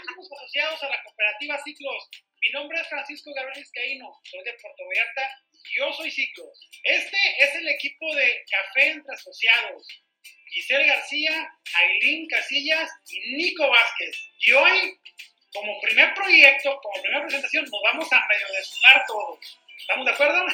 [0.00, 2.08] últimos asociados a la cooperativa Ciclos.
[2.40, 6.68] Mi nombre es Francisco Gabriel Vizcaíno, soy de Puerto Vallarta y yo soy Ciclos.
[6.82, 9.86] Este es el equipo de Café entre Asociados.
[10.46, 14.16] Giselle García, Aileen Casillas y Nico Vázquez.
[14.40, 14.98] Y hoy,
[15.52, 19.58] como primer proyecto, como primera presentación, nos vamos a medio desnudar todos.
[19.78, 20.46] ¿Estamos de acuerdo?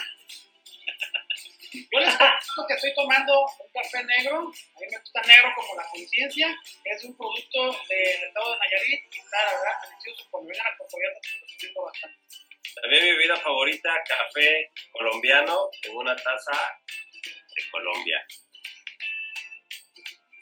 [1.77, 5.75] Yo les comento que estoy tomando un café negro, a mí me gusta negro como
[5.75, 10.49] la conciencia, es un producto del estado de Nayarit y está, la verdad, delicioso, cuando
[10.49, 12.19] vengan a se lo recomiendo bastante.
[12.81, 16.81] También mi bebida favorita, café colombiano en una taza
[17.55, 18.27] de Colombia.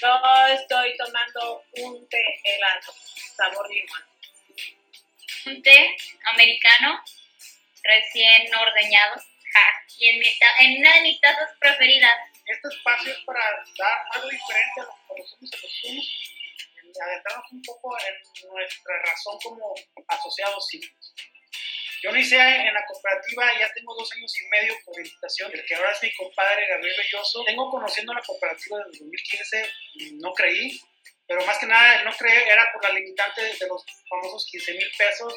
[0.00, 0.20] Yo
[0.52, 2.92] estoy tomando un té helado,
[3.36, 4.04] sabor limón.
[5.46, 5.96] un té
[6.32, 7.02] americano
[7.82, 9.20] recién ordeñado
[9.98, 12.12] y en, mi ta- en una de mis tazas preferidas.
[12.46, 13.40] Este espacio es para
[13.78, 16.06] dar algo diferente a lo que conocemos
[16.82, 19.74] y adentrarnos un poco en nuestra razón como
[20.08, 21.14] asociados cívicos.
[22.02, 25.64] Yo no hice en la cooperativa, ya tengo dos años y medio por invitación, el
[25.64, 27.42] que ahora es mi compadre Gabriel Belloso.
[27.46, 30.78] Tengo conociendo la cooperativa desde 2015, y no creí,
[31.26, 34.90] pero más que nada no creer era por la limitante de los famosos 15 mil
[34.98, 35.34] pesos,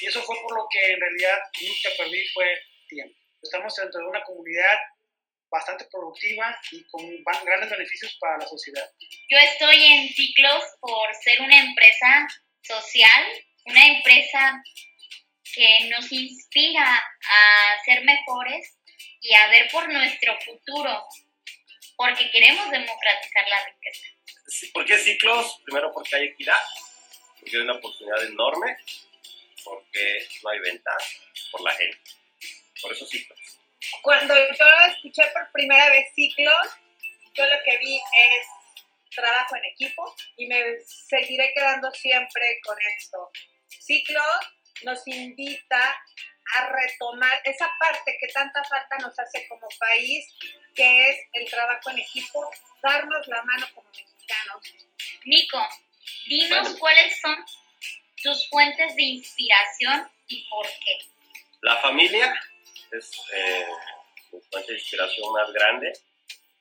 [0.00, 3.17] y eso fue por lo que en realidad nunca perdí fue tiempo.
[3.42, 4.78] Estamos dentro de una comunidad
[5.50, 7.02] bastante productiva y con
[7.44, 8.90] grandes beneficios para la sociedad.
[9.28, 12.28] Yo estoy en ciclos por ser una empresa
[12.62, 13.24] social,
[13.64, 14.62] una empresa
[15.54, 18.78] que nos inspira a ser mejores
[19.20, 21.06] y a ver por nuestro futuro,
[21.96, 24.06] porque queremos democratizar la riqueza.
[24.72, 25.60] ¿Por qué ciclos?
[25.64, 26.60] Primero porque hay equidad,
[27.38, 28.76] porque hay una oportunidad enorme,
[29.64, 32.17] porque no hay ventas por la gente.
[32.80, 33.38] Por eso ciclos.
[34.02, 36.66] Cuando yo escuché por primera vez ciclos,
[37.34, 38.46] yo lo que vi es
[39.14, 43.30] trabajo en equipo y me seguiré quedando siempre con esto.
[43.68, 44.24] Ciclos
[44.82, 46.02] nos invita
[46.56, 50.24] a retomar esa parte que tanta falta nos hace como país,
[50.74, 52.50] que es el trabajo en equipo,
[52.82, 54.62] darnos la mano como mexicanos.
[55.24, 55.68] Nico,
[56.26, 57.36] dinos cuáles son
[58.22, 60.98] tus fuentes de inspiración y por qué.
[61.60, 62.34] La familia
[62.92, 63.66] es eh,
[64.32, 65.92] mi fuente de inspiración más grande.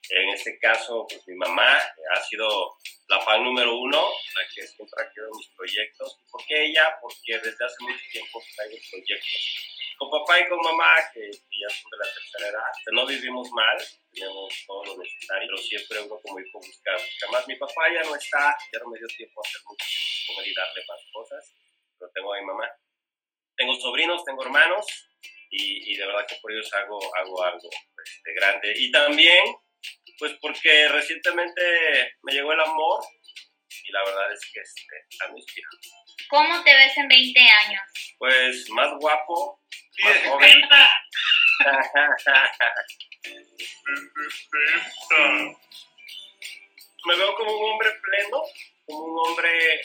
[0.09, 2.77] En este caso, pues mi mamá ha sido
[3.09, 6.19] la fan número uno, la que siempre ha querido mis proyectos.
[6.31, 6.97] ¿Por qué ella?
[7.01, 11.89] Porque desde hace mucho tiempo traigo proyectos con papá y con mamá, que, ya son
[11.89, 12.71] de la tercera edad.
[12.85, 13.77] que no vivimos mal,
[14.13, 17.47] tenemos todo lo necesario, pero siempre uno como hijo busca, busca más.
[17.47, 19.85] Mi papá ya no está, ya no me dio tiempo a hacer mucho
[20.39, 21.53] él y darle más cosas,
[21.97, 22.69] pero tengo a mi mamá.
[23.55, 24.85] Tengo sobrinos, tengo hermanos,
[25.49, 27.69] y, y de verdad que por ellos hago, hago algo
[28.03, 28.73] este, grande.
[28.75, 29.45] Y también,
[30.19, 33.03] pues porque recientemente me llegó el amor
[33.83, 35.77] y la verdad es que este, está muy inspirado.
[36.29, 37.81] ¿Cómo te ves en 20 años?
[38.17, 40.51] Pues más guapo, Sí, más joven.
[40.51, 40.91] 70.
[47.05, 48.41] me veo como un hombre pleno,
[48.85, 49.81] como un hombre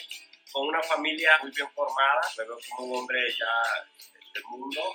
[0.51, 3.47] con una familia muy bien formada, me veo como un hombre ya
[4.33, 4.93] del mundo,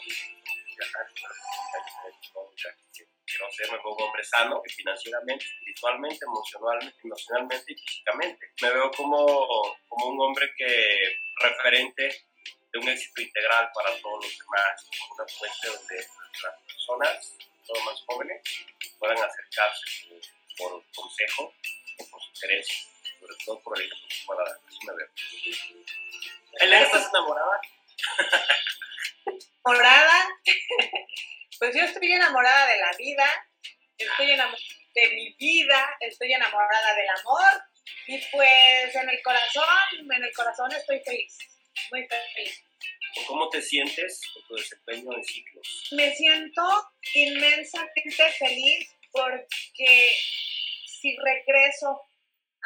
[3.70, 8.52] me veo un hombre sano, financieramente, espiritualmente, emocionalmente, emocionalmente y físicamente.
[8.62, 12.26] Me veo como, como un hombre que referente
[12.72, 16.06] de un éxito integral para todos los demás, una fuente donde
[16.42, 18.42] las personas, todos más jóvenes,
[18.98, 19.84] puedan acercarse
[20.56, 21.54] por, por consejo
[21.98, 22.76] o por sugerencia,
[23.20, 24.60] sobre todo por el ejemplo que pueda dar.
[24.66, 25.08] Así me veo.
[26.60, 27.60] Elena, ¿estás enamorada?
[29.64, 30.28] enamorada.
[31.58, 33.26] Pues yo estoy enamorada de la vida,
[33.96, 34.62] estoy enamorada
[34.94, 37.62] de mi vida, estoy enamorada del amor
[38.06, 39.64] y pues en el corazón,
[40.14, 41.36] en el corazón estoy feliz,
[41.90, 42.64] muy feliz.
[43.26, 45.88] ¿Cómo te sientes con tu desempeño en ciclos?
[45.92, 46.62] Me siento
[47.14, 50.12] inmensamente feliz porque
[50.86, 52.02] si regreso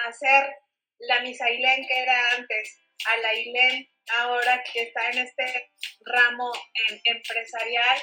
[0.04, 0.54] a ser
[0.98, 5.70] la Misailén que era antes, a la Ailén ahora que está en este
[6.04, 6.52] ramo
[6.88, 8.02] em, empresarial,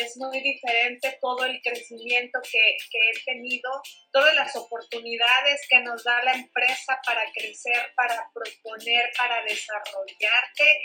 [0.00, 3.70] es muy diferente todo el crecimiento que, que, he tenido,
[4.12, 10.84] todas las oportunidades que nos da la empresa para crecer, para proponer, para desarrollarte.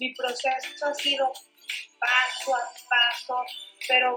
[0.00, 1.32] Mi proceso ha sido
[2.00, 3.44] paso a paso,
[3.86, 4.16] pero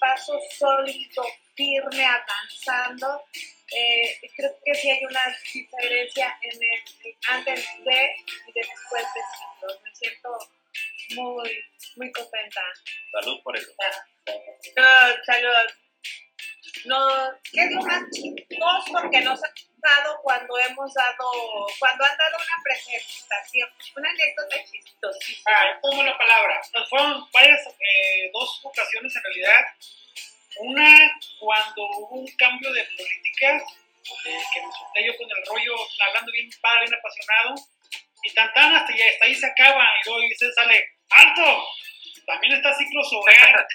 [0.00, 1.24] paso sólido,
[1.54, 3.24] firme, avanzando.
[3.70, 5.20] Eh, creo que sí hay una
[5.52, 8.16] diferencia en el antes de
[8.46, 9.80] y después de ciclos.
[9.84, 10.38] Me siento
[11.16, 11.64] muy,
[11.96, 12.62] muy contenta.
[13.12, 13.70] Salud por eso.
[14.76, 15.72] No, salud.
[16.84, 17.08] No,
[17.52, 19.48] ¿qué es lo más chistoso que nos ha
[19.78, 25.50] participado cuando hemos dado, cuando han dado una presentación, una anécdota chistosísima.
[25.50, 26.60] Ah, tomo la palabra.
[26.74, 29.60] Nos fueron varias, eh, dos ocasiones en realidad.
[30.60, 35.76] Una cuando hubo un cambio de política, eh, que me solté yo con el rollo,
[36.06, 37.54] hablando bien padre, bien apasionado,
[38.22, 41.68] y tan tan hasta, ya, hasta ahí se acaba, y luego dice, sale, ¡alto!
[42.26, 43.66] También está ciclo solar.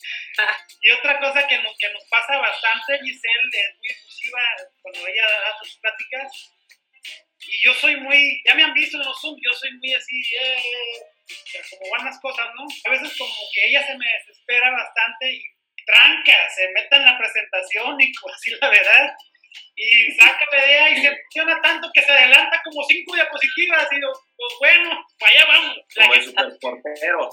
[0.82, 4.40] y otra cosa que nos, que nos pasa bastante, Giselle es muy efusiva
[4.82, 6.52] cuando ella da sus pláticas,
[7.42, 10.20] y yo soy muy, ya me han visto en los Zoom, yo soy muy así,
[10.40, 10.62] eh,
[11.70, 12.66] como van las cosas, ¿no?
[12.84, 15.42] A veces como que ella se me desespera bastante y
[15.90, 19.14] tranca, se mete en la presentación y así la verdad,
[19.76, 23.96] y saca la idea y se emociona tanto que se adelanta como cinco diapositivas y
[23.96, 25.76] digo, pues bueno, para allá vamos.
[25.96, 27.30] La Como que el superportero.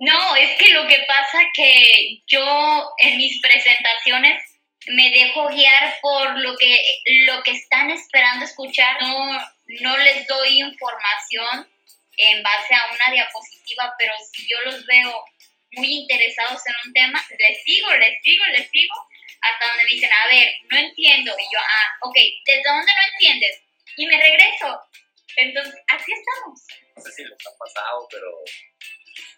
[0.00, 4.42] No, es que lo que pasa que yo en mis presentaciones
[4.88, 6.80] me dejo guiar por lo que
[7.26, 9.00] lo que están esperando escuchar.
[9.00, 9.32] No,
[9.80, 11.68] no les doy información
[12.16, 15.24] en base a una diapositiva, pero si yo los veo
[15.76, 18.94] muy interesados en un tema, les sigo, les sigo, les sigo,
[19.40, 21.32] hasta donde me dicen, a ver, no entiendo.
[21.38, 22.16] Y yo, ah, ok,
[22.46, 23.62] ¿desde dónde no entiendes?
[23.96, 24.80] Y me regreso.
[25.36, 26.60] Entonces, así estamos.
[26.96, 28.28] no sé si les ha pasado, pero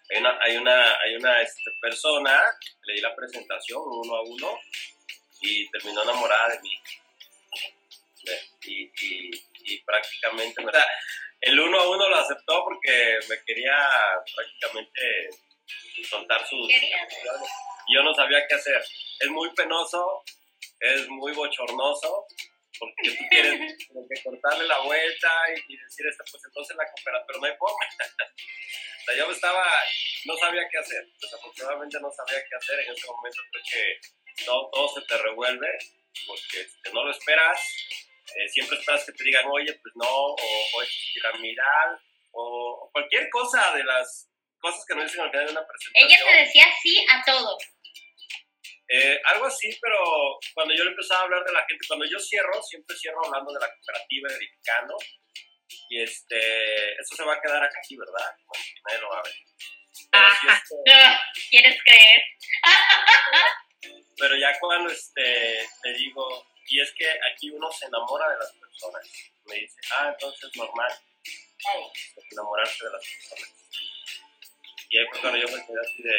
[0.09, 2.41] hay una, hay una, hay una este, persona,
[2.83, 4.59] le di la presentación uno a uno
[5.41, 6.81] y terminó enamorada de mí.
[8.65, 9.31] Y, y,
[9.63, 10.87] y prácticamente, sea,
[11.41, 13.75] el uno a uno lo aceptó porque me quería
[14.35, 15.29] prácticamente
[16.03, 16.69] soltar sus...
[16.69, 18.81] Y yo no sabía qué hacer.
[19.19, 20.23] Es muy penoso,
[20.79, 22.27] es muy bochornoso,
[22.79, 26.85] porque tú quieres como que cortarle la vuelta y, y decir, esta, pues entonces la
[26.85, 27.85] coopera, pero no hay forma.
[27.97, 29.65] o sea, yo estaba,
[30.25, 32.79] no sabía qué hacer, desafortunadamente no sabía qué hacer.
[32.79, 35.77] En ese momento, creo que todo, todo se te revuelve,
[36.27, 37.59] porque este, no lo esperas,
[38.35, 40.35] eh, siempre esperas que te digan, oye, pues no, o,
[40.73, 41.99] o es piramidal,
[42.31, 44.29] o, o cualquier cosa de las
[44.59, 46.09] cosas que no dicen al final de una presentación.
[46.09, 47.57] Ella te decía sí a todo.
[48.89, 49.99] Eh, algo así, pero
[50.53, 53.51] cuando yo le empezaba a hablar de la gente, cuando yo cierro, siempre cierro hablando
[53.51, 54.97] de la cooperativa, edificando.
[55.89, 58.35] Y este, eso se va a quedar aquí, ¿verdad?
[58.45, 59.33] Bueno, nadie lo va a ver.
[60.11, 60.63] Ajá.
[60.63, 61.19] este, No,
[61.49, 62.21] ¿Quieres creer?
[64.17, 68.51] pero ya cuando este, le digo, y es que aquí uno se enamora de las
[68.53, 69.03] personas,
[69.45, 70.91] me dice, ah, entonces es normal
[72.31, 73.56] enamorarse de las personas.
[74.89, 76.17] Y ahí fue cuando yo me quedé así de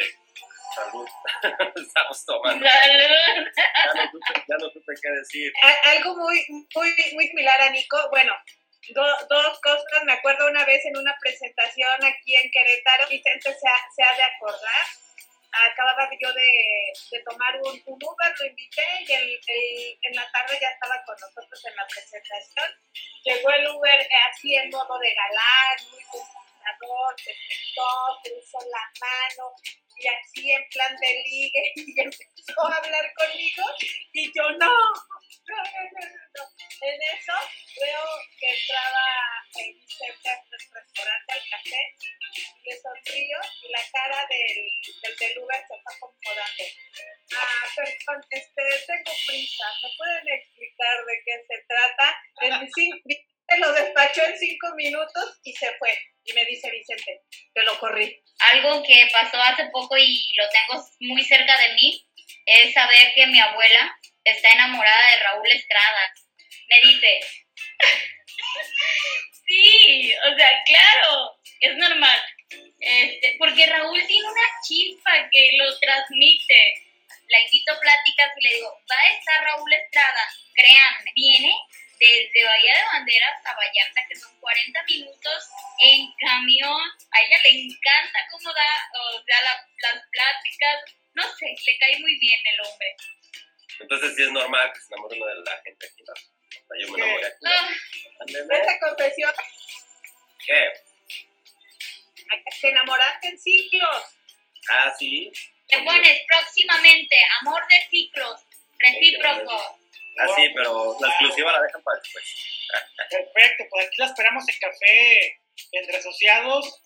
[0.75, 1.07] salud,
[1.75, 2.65] estamos tomando.
[2.65, 5.51] Ya no supe, ya no supe qué decir.
[5.85, 6.45] Algo muy,
[6.75, 7.97] muy, muy similar a Nico.
[8.11, 8.33] Bueno,
[8.89, 10.03] do- dos cosas.
[10.05, 14.15] Me acuerdo una vez en una presentación aquí en Querétaro, Vicente se ha, se ha
[14.15, 14.85] de acordar.
[15.71, 20.29] Acababa yo de, de tomar un, un Uber, lo invité y el- el- en la
[20.31, 22.69] tarde ya estaba con nosotros en la presentación.
[23.23, 26.03] Llegó el Uber así en modo de galán, muy
[26.77, 27.87] conquistador, se sentó,
[28.23, 29.55] se hizo la mano
[29.97, 33.63] y así en plan de ligue y empezó a hablar conmigo
[34.13, 34.73] y yo no.
[36.81, 37.33] En eso
[37.81, 38.03] veo
[38.39, 39.05] que entraba
[39.57, 41.95] eh, Vicente al restaurante, al café,
[42.33, 44.69] y le sonrío y la cara del,
[45.01, 46.63] del, del se está acomodando.
[47.35, 52.21] Ah, perdón, este, tengo prisa, ¿me pueden explicar de qué se trata?
[52.41, 53.09] En cinco,
[53.59, 55.97] lo despachó en cinco minutos y se fue.
[56.29, 57.21] Y me dice Vicente,
[57.53, 58.21] te lo corrí.
[58.51, 62.05] Algo que pasó hace poco y lo tengo muy cerca de mí
[62.45, 66.13] es saber que mi abuela está enamorada de Raúl Estrada.
[66.69, 67.19] Me dice,
[69.47, 72.21] sí, o sea, claro, es normal.
[72.79, 76.85] Este, porque Raúl tiene una chispa que lo transmite.
[77.27, 81.55] La invito a pláticas y le digo, va a estar Raúl Estrada, créanme, viene
[81.99, 85.49] desde Bahía de Banderas a Vallarta, que son 40 minutos
[85.83, 86.81] en camión.
[87.11, 90.83] A ella le encanta cómo da, o sea, la- las pláticas.
[91.13, 92.95] No sé, le cae muy bien el hombre.
[93.79, 96.13] Entonces sí es normal que se enamore uno de la gente aquí, ¿no?
[96.13, 97.45] O sea, yo me enamoré aquí.
[97.45, 97.69] Ah.
[98.27, 99.33] Esta confesión,
[100.45, 100.73] ¿Qué?
[102.61, 104.03] te enamoraste en ciclos.
[104.71, 105.31] Ah, sí.
[105.67, 108.41] te pones próximamente, amor de ciclos,
[108.77, 109.78] recíproco.
[110.19, 112.25] Ah, sí, pero la exclusiva la dejan para después.
[113.09, 115.39] Perfecto, pues aquí la esperamos en café
[115.71, 116.81] entre asociados.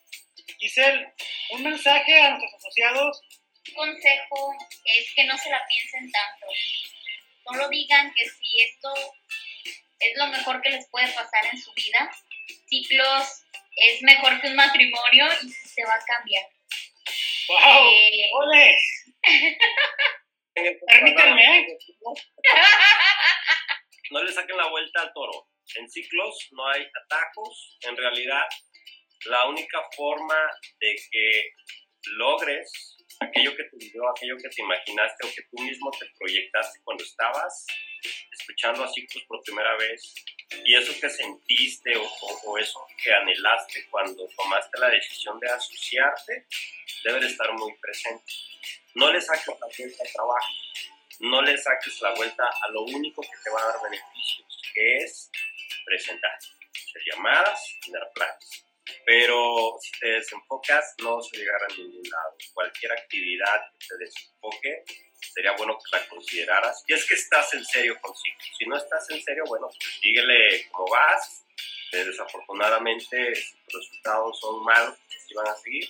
[0.60, 1.14] Giselle,
[1.52, 3.22] un mensaje a nuestros asociados.
[3.70, 6.48] Un consejo es que no se la piensen tanto.
[7.46, 8.94] Solo digan que si esto
[10.00, 12.12] es lo mejor que les puede pasar en su vida,
[12.68, 13.44] ciclos
[13.76, 16.46] es mejor que un matrimonio y se va a cambiar.
[17.48, 17.90] ¡Wow!
[17.90, 18.78] Eh, ¡Ole!
[20.88, 21.78] Permítanme.
[24.12, 25.48] no le saquen la vuelta al toro.
[25.76, 27.78] En ciclos no hay atajos.
[27.82, 28.46] En realidad,
[29.26, 30.38] la única forma
[30.80, 31.52] de que
[32.18, 36.80] logres aquello que te dio, aquello que te imaginaste o que tú mismo te proyectaste
[36.84, 37.66] cuando estabas
[38.32, 40.14] escuchando a ciclos por primera vez
[40.66, 46.48] y eso que sentiste o, eso que anhelaste cuando tomaste la decisión de asociarte
[47.04, 48.34] debe de estar muy presente.
[48.96, 50.54] No le saques la vuelta al trabajo,
[51.20, 54.98] no le saques la vuelta a lo único que te va a dar beneficios, que
[54.98, 55.32] es
[55.86, 58.66] presentar, hacer llamadas, tener planes.
[59.06, 62.36] Pero si te desenfocas, no vas a llegar a ningún lado.
[62.54, 64.84] Cualquier actividad que te desenfoque,
[65.34, 66.84] sería bueno que la consideraras.
[66.88, 68.38] Y es que estás en serio consigo.
[68.58, 71.46] Si no estás en serio, bueno, pues síguele vas.
[71.92, 75.88] Eh, desafortunadamente, si tus resultados son malos, sí van a seguir.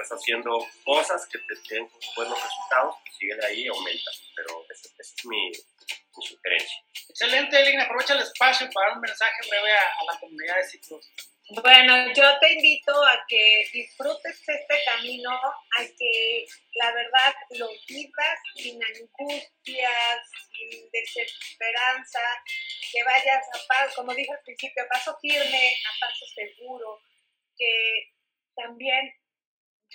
[0.00, 4.10] Estás haciendo cosas que te den buenos resultados, pues síguele ahí y aumenta.
[4.34, 6.84] Pero esa, esa es mi, mi, sugerencia.
[7.08, 7.84] Excelente, Elena.
[7.84, 11.10] Aprovecha el espacio para dar un mensaje breve a, a la comunidad de ciclos.
[11.50, 18.38] Bueno, yo te invito a que disfrutes este camino, a que la verdad lo vivas
[18.54, 22.20] sin angustias, sin desesperanza,
[22.92, 27.00] que vayas a paso, como dije al principio, a paso firme, a paso seguro,
[27.58, 28.12] que
[28.54, 29.12] también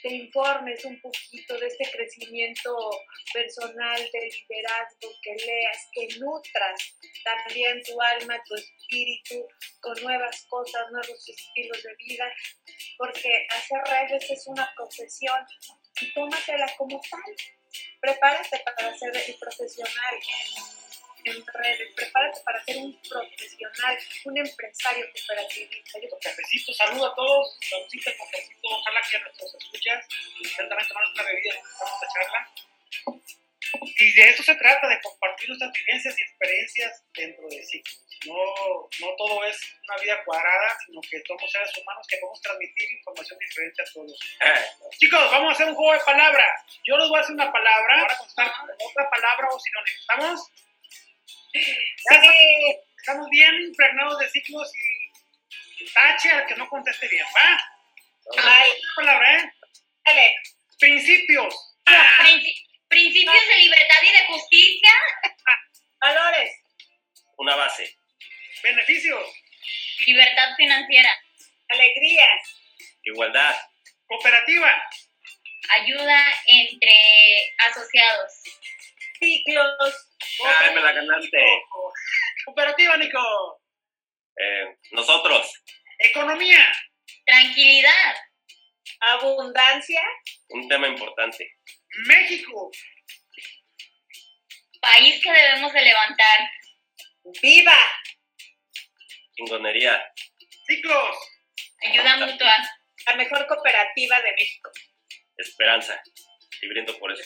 [0.06, 2.72] te informes un poquito de este crecimiento
[3.34, 9.48] personal, de liderazgo, que leas, que nutras también tu alma, tu espíritu
[9.82, 12.32] con nuevas cosas, nuevos estilos de vida,
[13.00, 15.44] porque hacer redes es una profesión
[16.00, 17.36] y tómatela como tal.
[18.00, 20.20] Prepárate para ser profesional
[21.26, 26.00] en redes, prepárate para ser un profesional, un empresario cooperativista.
[26.00, 30.06] Yo, cafecito, saludo a todos, saludcita, cafecito, ojalá que nuestros escuchas
[30.44, 32.52] estén también tomando una bebida vamos a charla.
[33.98, 38.02] Y de eso se trata, de compartir nuestras vivencias y experiencias dentro de ciclos.
[38.26, 38.36] No,
[39.02, 43.40] no todo es una vida cuadrada, sino que somos seres humanos que podemos transmitir información
[43.40, 44.20] diferente a todos.
[45.00, 46.66] Chicos, vamos a hacer un juego de palabras.
[46.86, 50.00] Yo les voy a hacer una palabra, van a contestar otra palabra o sinónimo.
[50.00, 50.52] ¿Estamos?
[51.64, 52.80] Sí.
[52.98, 54.72] Estamos bien impregnados de ciclos
[55.80, 57.62] y tache al que no conteste bien, ¿va?
[58.44, 58.72] Vale.
[58.96, 59.52] palabra, ¿eh?
[60.06, 60.36] Dale.
[60.80, 61.54] Principios.
[61.86, 64.92] Princi- principios de libertad y de justicia.
[66.02, 66.52] Valores.
[67.38, 67.96] Una base.
[68.64, 69.24] Beneficios.
[70.08, 71.12] Libertad financiera.
[71.70, 72.60] Alegrías.
[73.04, 73.56] Igualdad.
[74.08, 74.74] Cooperativa.
[75.70, 78.34] Ayuda entre asociados.
[79.20, 80.12] Ciclos.
[80.44, 81.64] Ay, me la ganaste.
[82.46, 83.62] Cooperativa, Nico.
[84.38, 85.64] Eh, nosotros.
[86.00, 86.72] Economía.
[87.26, 88.16] Tranquilidad.
[89.00, 90.02] Abundancia.
[90.50, 91.58] Un tema importante.
[92.08, 92.72] México.
[94.82, 96.40] País que debemos de levantar.
[97.42, 97.78] Viva.
[99.36, 100.14] Chingonería.
[100.68, 101.18] Ciclos.
[101.82, 102.56] Ayuda mutua.
[103.08, 104.72] La mejor cooperativa de México.
[105.38, 106.02] Esperanza.
[106.62, 107.24] Y brindo por eso.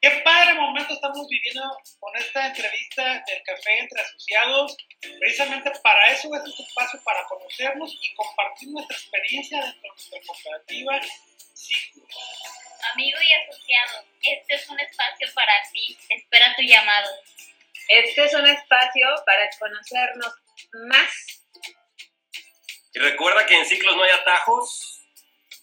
[0.00, 1.60] Qué padre momento estamos viviendo
[1.98, 4.76] con esta entrevista del café entre asociados.
[5.18, 10.20] Precisamente para eso es este espacio, para conocernos y compartir nuestra experiencia dentro de nuestra
[10.26, 11.00] cooperativa
[11.52, 12.08] Ciclos.
[12.94, 15.98] Amigo y asociado, este es un espacio para ti.
[16.08, 17.10] Espera tu llamado.
[17.88, 20.32] Este es un espacio para conocernos
[20.88, 21.44] más.
[22.94, 25.04] Y recuerda que en ciclos no hay atajos.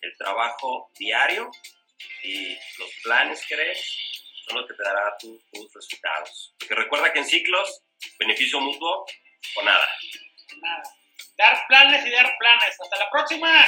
[0.02, 1.50] El trabajo diario
[2.22, 3.56] y los planes que
[4.48, 6.54] son los que te darán tu- tus resultados.
[6.60, 7.82] Porque recuerda que en ciclos,
[8.20, 9.06] beneficio mutuo
[9.56, 9.88] o nada.
[10.62, 10.84] Nada.
[11.38, 12.80] Dar planes y dar planes.
[12.80, 13.66] Hasta la próxima.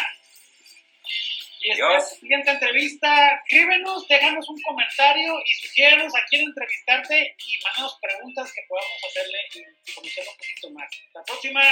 [1.62, 2.04] Y hasta Adiós.
[2.04, 3.42] la siguiente entrevista.
[3.44, 9.40] Escríbenos, déjanos un comentario y sugiérenos a quién entrevistarte y mándanos preguntas que podamos hacerle
[9.54, 10.86] y conocerlo un poquito más.
[10.90, 11.64] Hasta la próxima.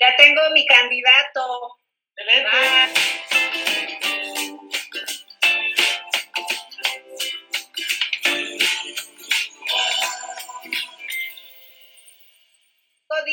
[0.00, 1.78] Ya tengo mi candidato.
[2.16, 2.50] Excelente.
[2.50, 4.09] Bye.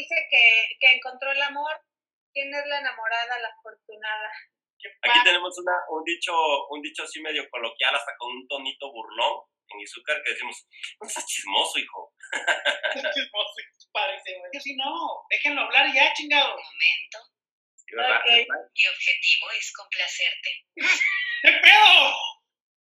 [0.07, 1.81] dice que, que encontró el amor.
[2.33, 4.29] ¿Quién es la enamorada, la afortunada?
[5.01, 6.33] Aquí tenemos una, un, dicho,
[6.69, 10.67] un dicho así medio coloquial, hasta con un tonito burlón en Izúcar, que decimos,
[11.01, 12.13] no seas chismoso, hijo.
[12.31, 13.53] No chismoso,
[13.91, 14.51] parece, güey.
[14.51, 16.55] Que si no, déjenlo hablar ya, chingado.
[16.55, 17.17] Un momento.
[17.87, 18.45] Okay.
[18.45, 20.49] Mi objetivo es complacerte.
[21.41, 22.15] ¡Qué pedo!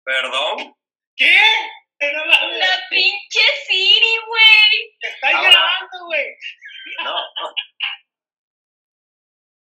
[0.03, 0.75] ¿Perdón?
[1.15, 1.39] ¿Qué?
[1.97, 4.97] Pero la, la pinche Siri, güey.
[4.99, 6.25] Te está grabando, güey.
[7.03, 8.06] 能能